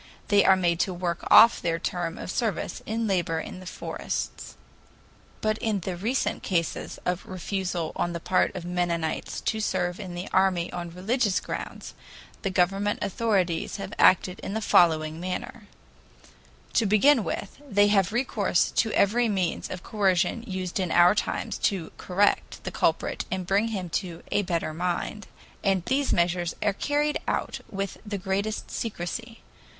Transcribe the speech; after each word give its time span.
They 0.29 0.43
are 0.43 0.55
made 0.55 0.79
to 0.79 0.95
work 0.95 1.19
off 1.29 1.61
their 1.61 1.77
term 1.77 2.17
of 2.17 2.31
service 2.31 2.81
in 2.87 3.05
labor 3.05 3.39
in 3.39 3.59
the 3.59 3.67
forests. 3.67 4.55
But 5.41 5.59
in 5.59 5.81
the 5.81 5.95
recent 5.95 6.41
cases 6.41 6.97
of 7.05 7.23
refusal 7.27 7.91
on 7.95 8.11
the 8.11 8.19
part 8.19 8.55
of 8.55 8.65
Mennonites 8.65 9.41
to 9.41 9.59
serve 9.59 9.99
in 9.99 10.15
the 10.15 10.27
army 10.33 10.73
on 10.73 10.89
religious 10.89 11.39
grounds, 11.39 11.93
the 12.41 12.49
government 12.49 12.97
authorities 13.03 13.75
have 13.77 13.93
acted 13.99 14.39
in 14.39 14.55
the 14.55 14.59
following 14.59 15.19
manner: 15.19 15.67
To 16.73 16.87
begin 16.87 17.23
with, 17.23 17.61
they 17.69 17.89
have 17.89 18.11
recourse 18.11 18.71
to 18.77 18.91
every 18.93 19.29
means 19.29 19.69
of 19.69 19.83
coercion 19.83 20.41
used 20.47 20.79
in 20.79 20.89
our 20.89 21.13
times 21.13 21.59
to 21.69 21.91
"correct" 21.99 22.63
the 22.63 22.71
culprit 22.71 23.25
and 23.29 23.45
bring 23.45 23.67
him 23.67 23.87
to 24.01 24.23
"a 24.31 24.41
better 24.41 24.73
mind," 24.73 25.27
and 25.63 25.85
these 25.85 26.11
measures 26.11 26.55
are 26.63 26.73
carried 26.73 27.19
out 27.27 27.59
with 27.69 27.99
the 28.03 28.17
greatest 28.17 28.71
secrecy. 28.71 29.43